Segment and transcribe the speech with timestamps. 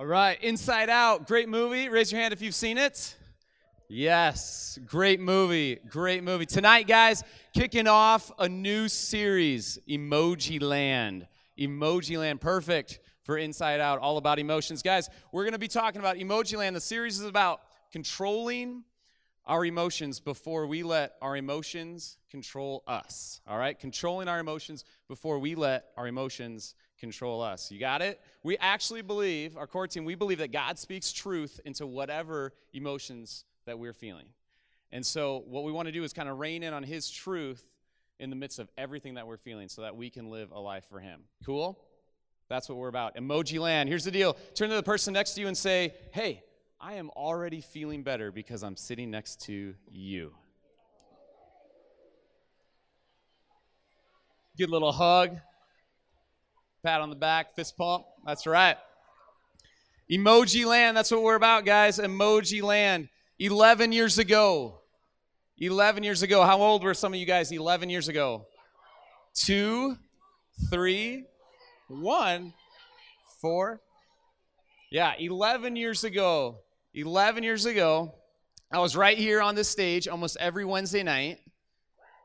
[0.00, 1.90] All right, Inside Out, great movie.
[1.90, 3.14] Raise your hand if you've seen it.
[3.86, 6.46] Yes, great movie, great movie.
[6.46, 7.22] Tonight, guys,
[7.52, 11.28] kicking off a new series, Emoji Land.
[11.58, 14.80] Emoji Land, perfect for Inside Out, all about emotions.
[14.80, 16.74] Guys, we're going to be talking about Emoji Land.
[16.74, 17.60] The series is about
[17.92, 18.84] controlling
[19.50, 23.40] our emotions before we let our emotions control us.
[23.48, 23.76] All right?
[23.76, 27.68] Controlling our emotions before we let our emotions control us.
[27.72, 28.20] You got it?
[28.44, 33.44] We actually believe, our core team, we believe that God speaks truth into whatever emotions
[33.66, 34.26] that we're feeling.
[34.92, 37.64] And so, what we want to do is kind of rein in on His truth
[38.20, 40.84] in the midst of everything that we're feeling so that we can live a life
[40.88, 41.22] for Him.
[41.44, 41.76] Cool?
[42.48, 43.16] That's what we're about.
[43.16, 43.88] Emoji land.
[43.88, 46.44] Here's the deal turn to the person next to you and say, Hey,
[46.82, 50.32] I am already feeling better because I'm sitting next to you.
[54.56, 55.36] Good little hug,
[56.82, 58.06] pat on the back, fist pump.
[58.24, 58.78] That's right.
[60.10, 61.98] Emoji land, that's what we're about, guys.
[61.98, 63.10] Emoji land.
[63.38, 64.80] 11 years ago.
[65.58, 66.42] 11 years ago.
[66.44, 68.46] How old were some of you guys 11 years ago?
[69.34, 69.98] Two,
[70.70, 71.26] three,
[71.88, 72.54] one,
[73.42, 73.82] four.
[74.90, 76.60] Yeah, 11 years ago.
[76.94, 78.14] 11 years ago,
[78.72, 81.38] I was right here on this stage almost every Wednesday night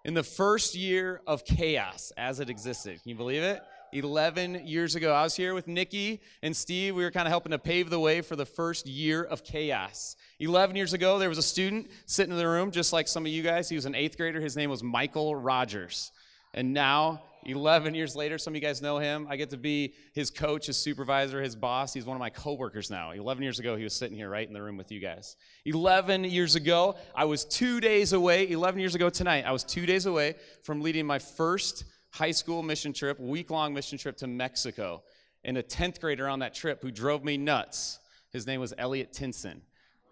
[0.03, 3.01] in the first year of chaos as it existed.
[3.01, 3.61] Can you believe it?
[3.93, 5.13] 11 years ago.
[5.13, 6.95] I was here with Nikki and Steve.
[6.95, 10.15] We were kind of helping to pave the way for the first year of chaos.
[10.39, 13.31] 11 years ago, there was a student sitting in the room, just like some of
[13.31, 13.69] you guys.
[13.69, 14.41] He was an eighth grader.
[14.41, 16.11] His name was Michael Rogers.
[16.53, 19.27] And now 11 years later, some of you guys know him.
[19.29, 21.93] I get to be his coach, his supervisor, his boss.
[21.93, 23.11] He's one of my coworkers now.
[23.11, 25.35] 11 years ago, he was sitting here right in the room with you guys.
[25.65, 28.49] 11 years ago, I was two days away.
[28.49, 32.63] 11 years ago tonight, I was two days away from leading my first high school
[32.63, 35.03] mission trip, week long mission trip to Mexico.
[35.43, 37.99] And a 10th grader on that trip who drove me nuts,
[38.31, 39.61] his name was Elliot Tinson.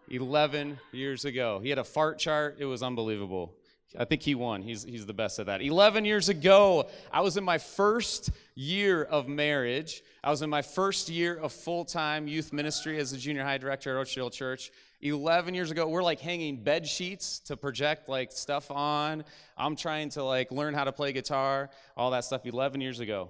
[0.09, 1.59] 11 years ago.
[1.63, 3.55] He had a fart chart, it was unbelievable.
[3.97, 4.63] I think he won.
[4.63, 5.61] He's, he's the best at that.
[5.61, 10.01] 11 years ago, I was in my first year of marriage.
[10.23, 13.59] I was in my first year of full time youth ministry as a junior high
[13.59, 14.71] director at Oakdale Church.
[15.01, 19.23] 11 years ago, we're like hanging bed sheets to project like stuff on.
[19.57, 23.29] I'm trying to like learn how to play guitar, all that stuff 11 years ago.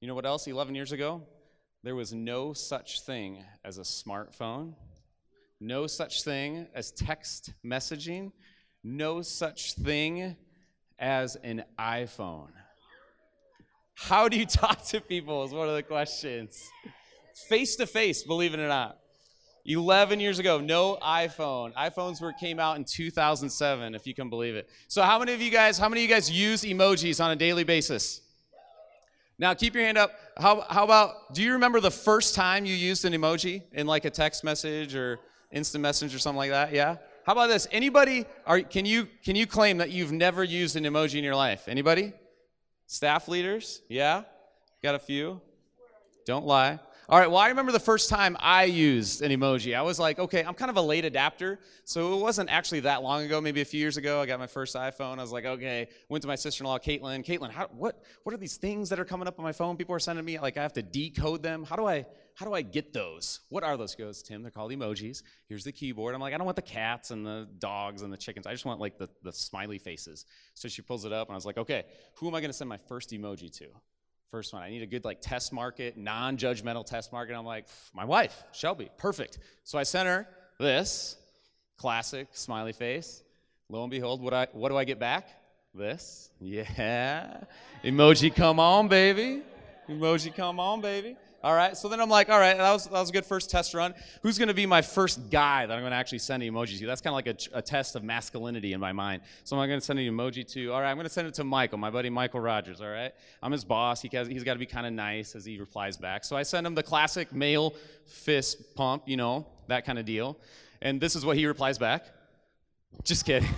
[0.00, 0.46] You know what else?
[0.46, 1.22] 11 years ago,
[1.82, 4.74] there was no such thing as a smartphone,
[5.60, 8.32] no such thing as text messaging
[8.84, 10.36] no such thing
[10.98, 12.50] as an iPhone.
[13.94, 16.68] How do you talk to people is one of the questions.
[17.48, 18.98] Face to face, believe it or not.
[19.64, 21.72] 11 years ago, no iPhone.
[21.74, 24.68] iPhones were came out in 2007, if you can believe it.
[24.88, 27.36] So how many of you guys, how many of you guys use emojis on a
[27.36, 28.22] daily basis?
[29.38, 30.12] Now keep your hand up.
[30.36, 34.04] How, how about, do you remember the first time you used an emoji in like
[34.04, 35.20] a text message or
[35.52, 36.72] instant message or something like that?
[36.72, 36.96] Yeah?
[37.24, 37.68] How about this?
[37.70, 41.36] Anybody are can you can you claim that you've never used an emoji in your
[41.36, 41.68] life?
[41.68, 42.12] Anybody?
[42.86, 43.80] Staff leaders?
[43.88, 44.24] Yeah?
[44.82, 45.40] Got a few?
[46.26, 46.80] Don't lie.
[47.08, 49.76] All right, well, I remember the first time I used an emoji.
[49.76, 53.02] I was like, okay, I'm kind of a late adapter, so it wasn't actually that
[53.02, 54.20] long ago, maybe a few years ago.
[54.20, 55.18] I got my first iPhone.
[55.18, 57.24] I was like, okay, went to my sister in law, Caitlin.
[57.26, 59.76] Caitlin, how, what, what are these things that are coming up on my phone?
[59.76, 61.64] People are sending me, like, I have to decode them.
[61.64, 63.40] How do I, how do I get those?
[63.48, 63.94] What are those?
[63.94, 65.22] Goes, Tim, they're called emojis.
[65.48, 66.14] Here's the keyboard.
[66.14, 68.46] I'm like, I don't want the cats and the dogs and the chickens.
[68.46, 70.24] I just want like the, the smiley faces.
[70.54, 71.84] So she pulls it up, and I was like, okay,
[72.14, 73.66] who am I going to send my first emoji to?
[74.30, 74.62] First one.
[74.62, 77.36] I need a good like test market, non-judgmental test market.
[77.36, 79.38] I'm like, my wife, Shelby, perfect.
[79.64, 80.26] So I sent her
[80.58, 81.16] this
[81.76, 83.22] classic smiley face.
[83.68, 85.28] Lo and behold, what I what do I get back?
[85.74, 86.30] This.
[86.40, 87.44] Yeah.
[87.84, 89.42] Emoji, come on, baby.
[89.88, 91.16] Emoji, come on, baby.
[91.42, 91.76] All right.
[91.76, 93.94] So then I'm like, all right, that was, that was a good first test run.
[94.22, 96.86] Who's going to be my first guy that I'm going to actually send emojis to?
[96.86, 99.22] That's kind of like a, a, test of masculinity in my mind.
[99.42, 101.34] So I'm going to send an emoji to, all right, I'm going to send it
[101.34, 103.12] to Michael, my buddy Michael Rogers, all right?
[103.42, 104.00] I'm his boss.
[104.00, 106.24] He has, he's got to be kind of nice as he replies back.
[106.24, 107.74] So I send him the classic male
[108.06, 110.38] fist pump, you know, that kind of deal.
[110.80, 112.06] And this is what he replies back.
[113.02, 113.48] Just kidding.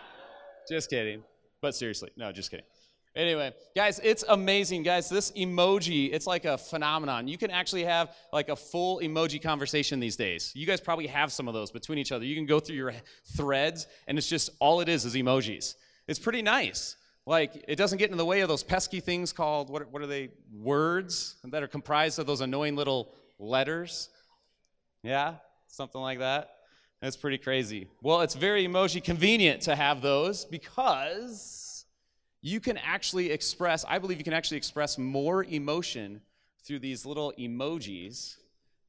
[0.68, 1.22] just kidding.
[1.62, 2.66] But seriously, no, just kidding.
[3.16, 5.08] Anyway, guys, it's amazing, guys.
[5.08, 7.28] This emoji, it's like a phenomenon.
[7.28, 10.50] You can actually have like a full emoji conversation these days.
[10.56, 12.24] You guys probably have some of those between each other.
[12.24, 12.92] You can go through your
[13.36, 15.74] threads, and it's just all it is is emojis.
[16.08, 16.96] It's pretty nice.
[17.24, 20.06] Like, it doesn't get in the way of those pesky things called, what, what are
[20.06, 24.10] they, words that are comprised of those annoying little letters.
[25.04, 25.34] Yeah,
[25.68, 26.50] something like that.
[27.00, 27.86] That's pretty crazy.
[28.02, 31.63] Well, it's very emoji convenient to have those because
[32.44, 36.20] you can actually express, I believe you can actually express more emotion
[36.62, 38.36] through these little emojis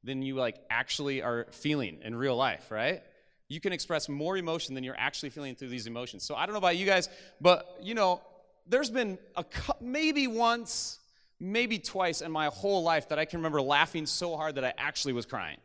[0.04, 3.02] than you like actually are feeling in real life, right?
[3.48, 6.22] You can express more emotion than you're actually feeling through these emotions.
[6.22, 7.08] So I don't know about you guys,
[7.40, 8.20] but you know,
[8.66, 9.44] there's been a
[9.80, 10.98] maybe once,
[11.40, 14.74] maybe twice in my whole life that I can remember laughing so hard that I
[14.76, 15.56] actually was crying.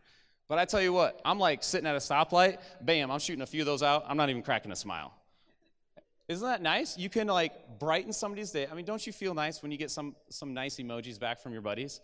[0.48, 3.46] But I tell you what, I'm like sitting at a stoplight, bam, I'm shooting a
[3.46, 4.06] few of those out.
[4.08, 5.12] I'm not even cracking a smile.
[6.32, 6.98] Isn't that nice?
[6.98, 8.66] You can like brighten somebody's day.
[8.72, 11.52] I mean, don't you feel nice when you get some some nice emojis back from
[11.52, 12.00] your buddies,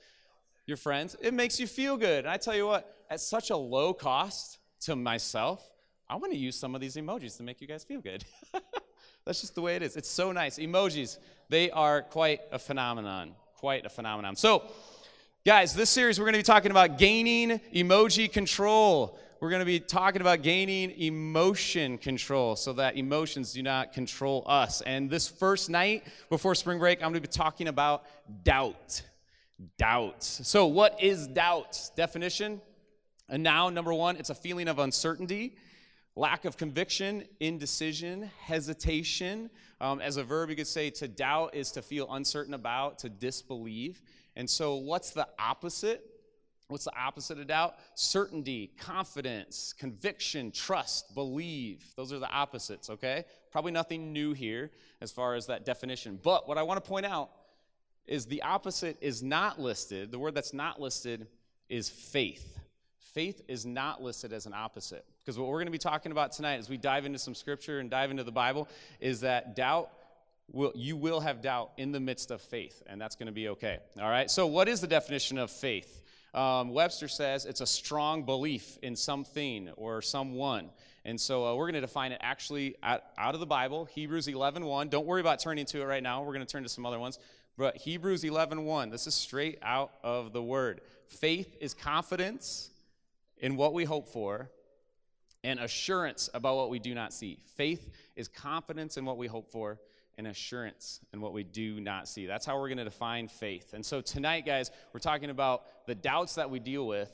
[0.65, 1.15] your friends?
[1.21, 2.25] It makes you feel good.
[2.25, 5.65] And I tell you what, at such a low cost to myself,
[6.09, 8.25] I want to use some of these emojis to make you guys feel good.
[9.25, 9.95] That's just the way it is.
[9.95, 10.59] It's so nice.
[10.59, 13.33] Emojis, they are quite a phenomenon.
[13.56, 14.35] Quite a phenomenon.
[14.35, 14.63] So,
[15.45, 19.66] guys, this series we're going to be talking about gaining emoji control we're going to
[19.66, 24.81] be talking about gaining emotion control so that emotions do not control us.
[24.81, 28.06] And this first night before spring break, I'm going to be talking about
[28.44, 29.04] doubt.
[29.78, 30.24] Doubt.
[30.24, 31.92] So, what is doubt?
[31.95, 32.62] Definition?
[33.30, 35.57] A noun, number one, it's a feeling of uncertainty,
[36.16, 39.50] lack of conviction, indecision, hesitation.
[39.81, 43.10] Um, as a verb, you could say to doubt is to feel uncertain about, to
[43.10, 44.01] disbelieve.
[44.36, 46.17] And so, what's the opposite
[46.69, 47.75] What's the opposite of doubt?
[47.96, 51.84] Certainty, confidence, conviction, trust, believe.
[51.96, 53.24] Those are the opposites, okay?
[53.52, 56.19] Probably nothing new here as far as that definition.
[56.22, 57.30] But what I want to point out
[58.06, 60.12] is the opposite is not listed.
[60.12, 61.28] The word that's not listed
[61.69, 62.60] is faith.
[63.13, 65.06] Faith is not listed as an opposite.
[65.24, 67.80] Because what we're going to be talking about tonight as we dive into some scripture
[67.80, 68.68] and dive into the Bible
[69.00, 69.90] is that doubt
[70.54, 73.50] Will, you will have doubt in the midst of faith, and that's going to be
[73.50, 73.80] okay.
[74.02, 74.31] All right?
[74.31, 76.02] So, what is the definition of faith?
[76.38, 80.69] Um, Webster says it's a strong belief in something or someone.
[81.04, 84.28] And so uh, we're going to define it actually out, out of the Bible, Hebrews
[84.28, 84.92] 11.1.
[84.92, 86.22] Don't worry about turning to it right now.
[86.22, 87.18] We're going to turn to some other ones.
[87.57, 90.81] But Hebrews 11.1, this is straight out of the Word.
[91.07, 92.69] Faith is confidence
[93.39, 94.51] in what we hope for
[95.44, 97.39] and assurance about what we do not see.
[97.56, 99.80] Faith is confidence in what we hope for
[100.18, 102.25] and assurance in what we do not see.
[102.25, 103.74] That's how we're going to define faith.
[103.74, 107.12] And so tonight, guys, we're talking about the doubts that we deal with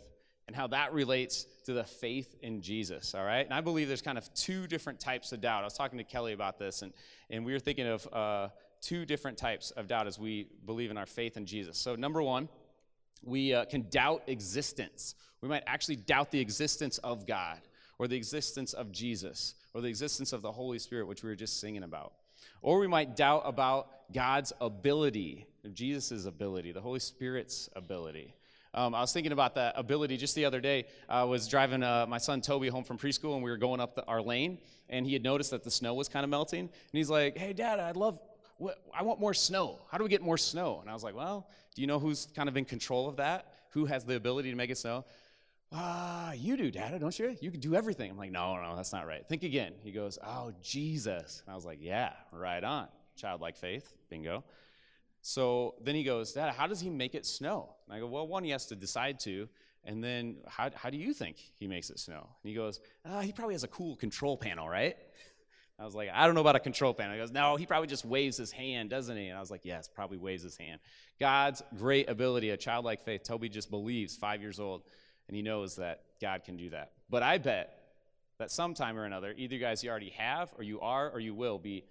[0.48, 3.46] and how that relates to the faith in Jesus, all right?
[3.46, 5.62] And I believe there's kind of two different types of doubt.
[5.62, 6.94] I was talking to Kelly about this, and,
[7.30, 8.48] and we were thinking of uh,
[8.82, 11.78] two different types of doubt as we believe in our faith in Jesus.
[11.78, 12.50] So, number one,
[13.24, 15.16] we uh, can doubt existence.
[15.42, 17.62] We might actually doubt the existence of God,
[17.98, 21.36] or the existence of Jesus, or the existence of the Holy Spirit, which we were
[21.36, 22.14] just singing about.
[22.64, 28.34] Or we might doubt about God's ability, Jesus' ability, the Holy Spirit's ability.
[28.74, 30.86] Um, I was thinking about that ability just the other day.
[31.08, 33.96] I was driving uh, my son Toby home from preschool, and we were going up
[33.96, 36.62] the, our lane, and he had noticed that the snow was kind of melting.
[36.62, 38.18] And he's like, "Hey, Dad, I'd love,
[38.98, 39.82] I want more snow.
[39.92, 42.30] How do we get more snow?" And I was like, "Well, do you know who's
[42.34, 43.54] kind of in control of that?
[43.72, 45.04] Who has the ability to make it snow?"
[45.76, 47.36] Ah, you do, Dad, don't you?
[47.42, 48.12] You can do everything.
[48.12, 49.28] I'm like, no, no, that's not right.
[49.28, 49.74] Think again.
[49.84, 51.42] He goes, oh, Jesus.
[51.46, 52.88] And I was like, yeah, right on.
[53.16, 54.44] Childlike faith, bingo.
[55.22, 57.74] So then he goes, Dad, how does he make it snow?
[57.88, 59.50] And I go, well, one, he has to decide to.
[59.84, 62.28] And then how, how do you think he makes it snow?
[62.44, 64.96] And he goes, ah, he probably has a cool control panel, right?
[65.80, 67.14] I was like, I don't know about a control panel.
[67.14, 69.28] He goes, no, he probably just waves his hand, doesn't he?
[69.28, 70.80] And I was like, yes, probably waves his hand.
[71.20, 73.24] God's great ability, a childlike faith.
[73.24, 74.84] Toby just believes, five years old
[75.28, 76.92] and he knows that God can do that.
[77.10, 77.80] But I bet
[78.38, 81.34] that sometime or another, either you guys you already have, or you are, or you
[81.34, 81.84] will be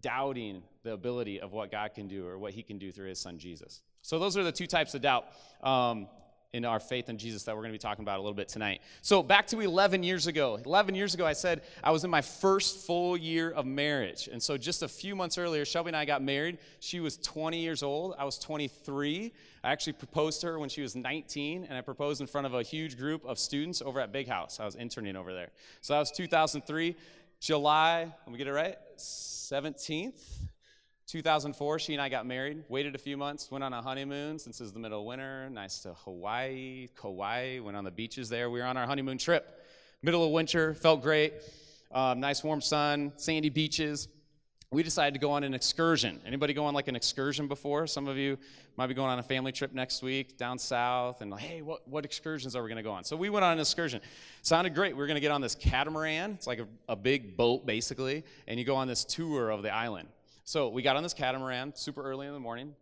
[0.00, 3.18] doubting the ability of what God can do or what he can do through his
[3.18, 3.82] son Jesus.
[4.02, 5.26] So those are the two types of doubt.
[5.62, 6.08] Um,
[6.54, 8.48] in our faith in Jesus that we're going to be talking about a little bit
[8.48, 8.80] tonight.
[9.02, 10.58] So, back to 11 years ago.
[10.64, 14.28] 11 years ago, I said I was in my first full year of marriage.
[14.32, 16.58] And so, just a few months earlier, Shelby and I got married.
[16.80, 19.32] She was 20 years old, I was 23.
[19.62, 22.54] I actually proposed to her when she was 19, and I proposed in front of
[22.54, 24.58] a huge group of students over at Big House.
[24.58, 25.50] I was interning over there.
[25.82, 26.96] So, that was 2003.
[27.40, 30.47] July, let me get it right, 17th,
[31.08, 34.60] 2004, she and I got married, waited a few months, went on a honeymoon since
[34.60, 35.48] it's the middle of winter.
[35.48, 38.50] Nice to Hawaii, Kauai, went on the beaches there.
[38.50, 39.64] We were on our honeymoon trip.
[40.02, 41.32] Middle of winter, felt great.
[41.92, 44.08] Um, nice warm sun, sandy beaches.
[44.70, 46.20] We decided to go on an excursion.
[46.26, 47.86] Anybody go on like an excursion before?
[47.86, 48.36] Some of you
[48.76, 51.88] might be going on a family trip next week down south and like, hey, what,
[51.88, 53.02] what excursions are we going to go on?
[53.02, 54.02] So we went on an excursion.
[54.42, 54.92] Sounded great.
[54.92, 56.32] We were going to get on this catamaran.
[56.32, 59.72] It's like a, a big boat, basically, and you go on this tour of the
[59.72, 60.08] island.
[60.48, 62.74] So we got on this catamaran super early in the morning.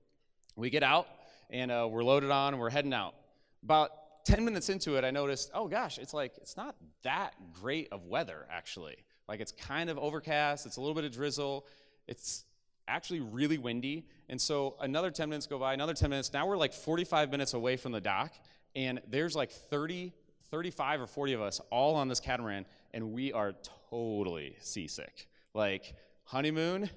[0.55, 1.09] We get out
[1.51, 3.17] and uh, we're loaded on and we're heading out.
[3.65, 3.91] About
[4.25, 8.05] 10 minutes into it, I noticed, oh gosh, it's like, it's not that great of
[8.05, 8.95] weather actually.
[9.29, 11.67] Like it's kind of overcast, it's a little bit of drizzle,
[12.07, 12.45] it's
[12.87, 14.07] actually really windy.
[14.29, 16.33] And so another 10 minutes go by, another 10 minutes.
[16.33, 18.33] Now we're like 45 minutes away from the dock
[18.77, 20.13] and there's like 30,
[20.53, 23.55] 35 or 40 of us all on this catamaran, and we are
[23.91, 25.27] totally seasick.
[25.53, 26.91] Like, honeymoon,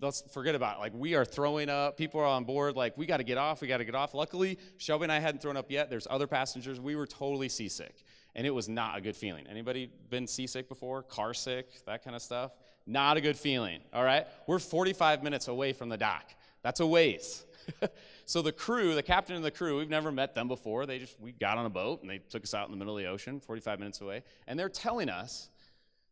[0.00, 0.80] let's forget about it.
[0.80, 1.96] Like, we are throwing up.
[1.96, 2.76] People are on board.
[2.76, 3.60] Like, we got to get off.
[3.60, 4.14] We got to get off.
[4.14, 5.90] Luckily, Shelby and I hadn't thrown up yet.
[5.90, 6.80] There's other passengers.
[6.80, 8.02] We were totally seasick,
[8.34, 9.46] and it was not a good feeling.
[9.48, 11.02] Anybody been seasick before?
[11.02, 12.52] Car sick, that kind of stuff?
[12.86, 14.26] Not a good feeling, all right?
[14.46, 16.24] We're 45 minutes away from the dock.
[16.62, 17.44] That's a ways.
[18.24, 20.86] so the crew, the captain and the crew, we've never met them before.
[20.86, 22.96] They just, we got on a boat and they took us out in the middle
[22.96, 24.22] of the ocean, 45 minutes away.
[24.46, 25.50] And they're telling us,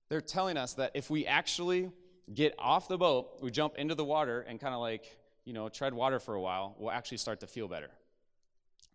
[0.08, 1.90] they're telling us that if we actually
[2.34, 5.68] get off the boat, we jump into the water and kind of like, you know,
[5.68, 7.90] tread water for a while, we'll actually start to feel better.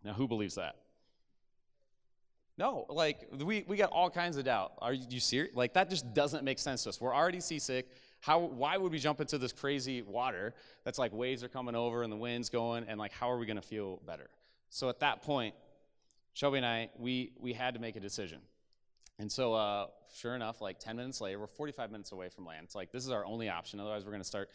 [0.03, 0.75] Now, who believes that?
[2.57, 4.73] No, like we, we got all kinds of doubt.
[4.79, 5.55] Are you, serious?
[5.55, 7.01] Like that just doesn't make sense to us.
[7.01, 7.89] We're already seasick.
[8.19, 12.03] How, why would we jump into this crazy water that's like waves are coming over
[12.03, 14.29] and the wind's going and like how are we going to feel better?
[14.69, 15.55] So at that point,
[16.33, 18.39] Shelby and I, we, we had to make a decision.
[19.23, 19.87] And so, uh,
[20.17, 22.65] sure enough, like 10 minutes later, we're 45 minutes away from land.
[22.65, 23.79] It's like, this is our only option.
[23.79, 24.49] Otherwise, we're going to start,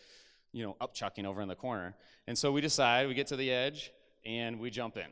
[0.53, 1.95] you know, upchucking over in the corner.
[2.27, 3.91] And so we decide, we get to the edge,
[4.27, 5.07] and we jump in.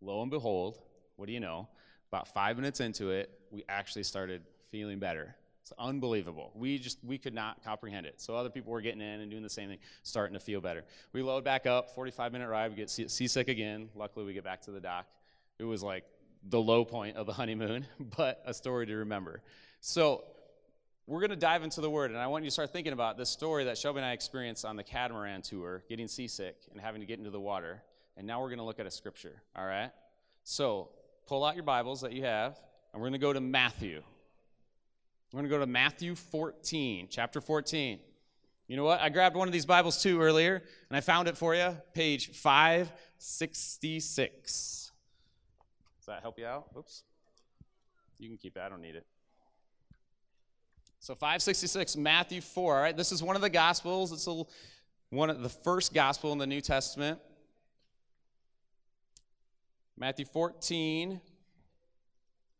[0.00, 0.80] Lo and behold,
[1.14, 1.68] what do you know?
[2.10, 5.36] About five minutes into it, we actually started feeling better.
[5.62, 6.50] It's unbelievable.
[6.56, 8.20] We just we could not comprehend it.
[8.20, 10.82] So other people were getting in and doing the same thing, starting to feel better.
[11.12, 12.72] We load back up, 45 minute ride.
[12.72, 13.88] We get seasick again.
[13.94, 15.06] Luckily, we get back to the dock.
[15.60, 16.04] It was like
[16.48, 17.86] the low point of the honeymoon,
[18.16, 19.42] but a story to remember.
[19.80, 20.24] So
[21.06, 23.18] we're going to dive into the word, and I want you to start thinking about
[23.18, 27.02] this story that Shelby and I experienced on the catamaran tour, getting seasick and having
[27.02, 27.82] to get into the water.
[28.16, 29.42] And now we're going to look at a scripture.
[29.56, 29.90] All right.
[30.44, 30.88] So
[31.26, 32.60] pull out your Bibles that you have,
[32.92, 34.02] and we're going to go to Matthew.
[35.32, 37.98] We're going to go to Matthew 14, chapter 14.
[38.68, 39.00] You know what?
[39.00, 42.30] I grabbed one of these Bibles too earlier, and I found it for you, page
[42.30, 44.83] 566.
[46.04, 46.66] Does that help you out?
[46.76, 47.02] Oops.
[48.18, 48.60] You can keep it.
[48.60, 49.06] I don't need it.
[51.00, 52.76] So 566, Matthew 4.
[52.76, 54.12] All right, this is one of the Gospels.
[54.12, 54.42] It's a,
[55.08, 57.18] one of the first Gospel in the New Testament.
[59.96, 61.22] Matthew 14,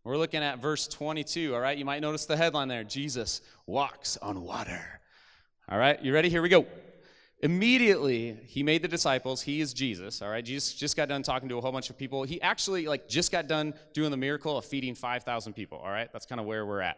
[0.05, 1.77] we're looking at verse 22, all right?
[1.77, 5.01] You might notice the headline there Jesus walks on water.
[5.69, 6.31] All right, you ready?
[6.31, 6.65] Here we go.
[7.45, 9.43] Immediately, he made the disciples.
[9.43, 10.43] He is Jesus, all right?
[10.43, 12.23] Jesus just got done talking to a whole bunch of people.
[12.23, 16.09] He actually, like, just got done doing the miracle of feeding 5,000 people, all right?
[16.11, 16.97] That's kind of where we're at.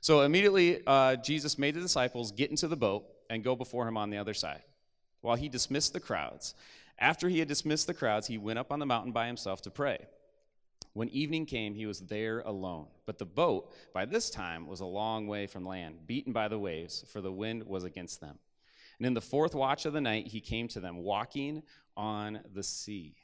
[0.00, 3.96] So immediately, uh, Jesus made the disciples get into the boat and go before him
[3.96, 4.62] on the other side
[5.22, 6.54] while he dismissed the crowds.
[7.00, 9.72] After he had dismissed the crowds, he went up on the mountain by himself to
[9.72, 9.98] pray.
[10.92, 12.86] When evening came, he was there alone.
[13.06, 16.60] But the boat, by this time, was a long way from land, beaten by the
[16.60, 18.38] waves, for the wind was against them.
[19.00, 21.62] And in the fourth watch of the night, he came to them, walking
[21.96, 23.16] on the sea.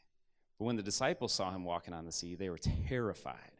[0.58, 3.52] But when the disciples saw him walking on the sea, they were terrified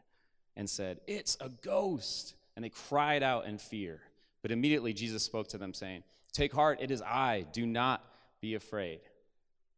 [0.57, 2.35] and said, It's a ghost.
[2.57, 4.01] And they cried out in fear.
[4.41, 7.45] But immediately Jesus spoke to them, saying, Take heart, it is I.
[7.53, 8.03] Do not
[8.41, 9.01] be afraid.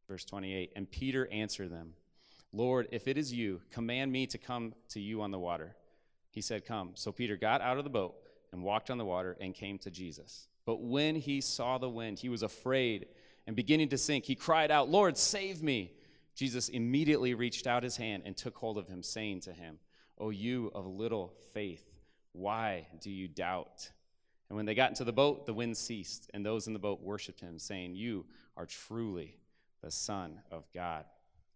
[0.07, 1.95] Verse 28 And Peter answered them,
[2.53, 5.75] Lord, if it is you, command me to come to you on the water.
[6.31, 6.93] He said, Come.
[6.95, 8.15] So Peter got out of the boat
[8.53, 10.47] and walked on the water and came to Jesus.
[10.69, 13.07] But when he saw the wind, he was afraid
[13.47, 14.27] and beginning to sink.
[14.27, 15.95] He cried out, Lord, save me.
[16.35, 19.79] Jesus immediately reached out his hand and took hold of him, saying to him,
[20.19, 21.91] O you of little faith,
[22.33, 23.91] why do you doubt?
[24.51, 27.01] And when they got into the boat, the wind ceased, and those in the boat
[27.01, 29.39] worshiped him, saying, You are truly
[29.81, 31.07] the Son of God.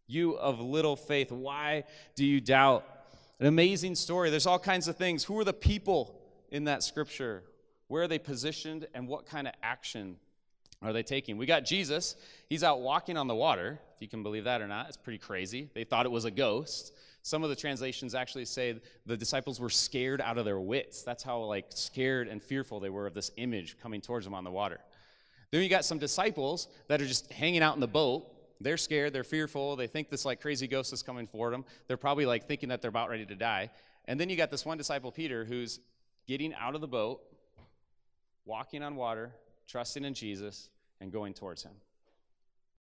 [0.06, 2.86] You of little faith, why do you doubt?
[3.40, 4.30] An amazing story.
[4.30, 5.22] There's all kinds of things.
[5.24, 7.42] Who are the people in that scripture?
[7.92, 10.16] Where are they positioned, and what kind of action
[10.80, 11.36] are they taking?
[11.36, 12.16] We got Jesus.
[12.48, 14.88] He's out walking on the water, if you can believe that or not.
[14.88, 15.68] It's pretty crazy.
[15.74, 16.94] They thought it was a ghost.
[17.20, 21.02] Some of the translations actually say the disciples were scared out of their wits.
[21.02, 24.44] That's how like scared and fearful they were of this image coming towards them on
[24.44, 24.80] the water.
[25.50, 28.26] Then you got some disciples that are just hanging out in the boat.
[28.58, 31.66] They're scared, they're fearful, they think this like crazy ghost is coming for them.
[31.88, 33.70] They're probably like thinking that they're about ready to die.
[34.06, 35.78] And then you got this one disciple, Peter, who's
[36.26, 37.20] getting out of the boat,
[38.44, 39.32] walking on water,
[39.66, 40.70] trusting in Jesus,
[41.00, 41.72] and going towards him.